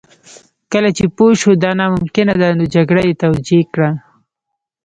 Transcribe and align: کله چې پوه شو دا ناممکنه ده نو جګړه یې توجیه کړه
کله 0.71 0.89
چې 0.97 1.03
پوه 1.15 1.33
شو 1.41 1.51
دا 1.63 1.71
ناممکنه 1.79 2.33
ده 2.41 2.49
نو 2.57 2.63
جګړه 2.75 3.01
یې 3.07 3.13
توجیه 3.23 3.61
کړه 3.73 3.89